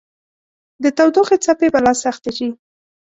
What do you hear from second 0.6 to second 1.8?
د تودوخې څپې به